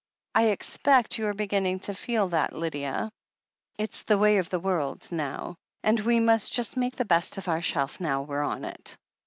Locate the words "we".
5.99-6.19